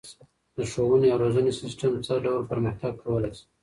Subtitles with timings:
[0.55, 3.43] د ښوونې او روزنې سيستم څه ډول پرمختګ کولای سي؟